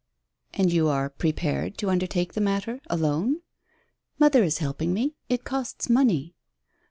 [0.55, 3.41] "And you are prepared to undertake the matter alone?"
[4.17, 6.33] "Mother is helping me it costs money."